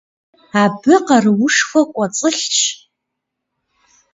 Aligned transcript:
Абы 0.61 0.95
къаруушхуэ 1.05 1.81
кӀуэцӀылъщ. 1.93 2.57